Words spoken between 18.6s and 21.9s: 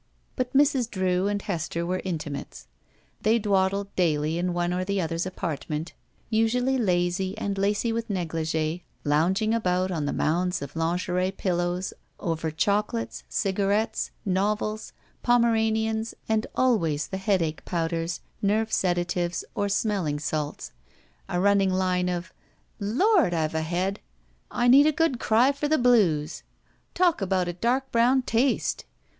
sedatives, or smelling salts, a running